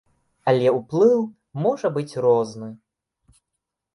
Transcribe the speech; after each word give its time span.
Але 0.51 0.71
ўплыў 0.77 1.19
можа 1.65 1.87
быць 1.97 2.19
розны. 2.27 2.69